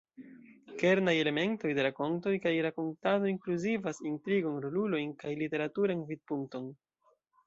Kernaj 0.83 1.11
elementoj 1.23 1.73
de 1.79 1.83
rakontoj 1.87 2.31
kaj 2.45 2.53
rakontado 2.67 3.29
inkluzivas 3.33 4.01
intrigon, 4.13 4.55
rolulojn, 4.65 5.13
kaj 5.25 5.35
literaturan 5.43 6.03
vidpunkton. 6.09 6.67